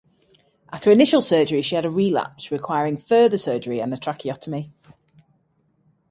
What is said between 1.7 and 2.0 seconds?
had a